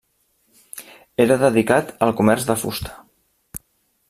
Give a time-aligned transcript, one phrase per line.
[1.27, 2.97] Era dedicat al comerç de fusta.